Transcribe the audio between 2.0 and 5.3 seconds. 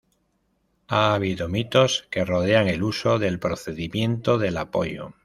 que rodean el uso del procedimiento del apoyo.